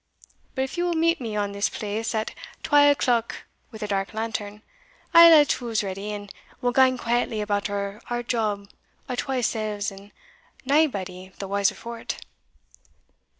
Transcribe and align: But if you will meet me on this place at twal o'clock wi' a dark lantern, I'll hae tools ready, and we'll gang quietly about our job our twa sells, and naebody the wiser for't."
But 0.55 0.63
if 0.63 0.79
you 0.79 0.85
will 0.85 0.95
meet 0.95 1.21
me 1.21 1.35
on 1.35 1.51
this 1.51 1.69
place 1.69 2.15
at 2.15 2.33
twal 2.63 2.89
o'clock 2.89 3.43
wi' 3.71 3.77
a 3.83 3.87
dark 3.87 4.15
lantern, 4.15 4.63
I'll 5.13 5.29
hae 5.31 5.43
tools 5.45 5.83
ready, 5.83 6.11
and 6.11 6.33
we'll 6.59 6.71
gang 6.71 6.97
quietly 6.97 7.39
about 7.39 7.69
our 7.69 8.01
job 8.27 8.67
our 9.07 9.15
twa 9.15 9.43
sells, 9.43 9.91
and 9.91 10.11
naebody 10.65 11.33
the 11.37 11.47
wiser 11.47 11.75
for't." 11.75 12.17